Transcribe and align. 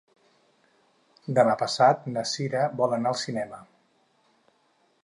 Demà 1.39 1.53
passat 1.59 2.09
na 2.15 2.25
Cira 2.33 2.65
vol 2.81 2.97
anar 2.99 3.13
al 3.13 3.21
cinema. 3.27 3.63